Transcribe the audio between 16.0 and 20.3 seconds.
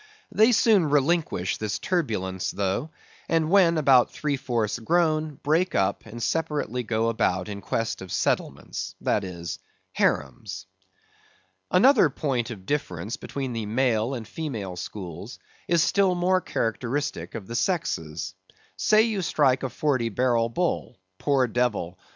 more characteristic of the sexes. Say you strike a Forty